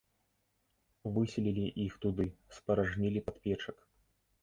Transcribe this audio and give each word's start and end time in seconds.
Выселілі 1.17 1.65
іх 1.85 1.93
туды, 2.07 2.25
спаражнілі 2.59 3.19
падпечак. 3.31 3.77